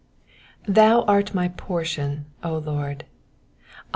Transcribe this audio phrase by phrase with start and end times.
[0.65, 3.89] Z^HOU art my portion, O Lord: I.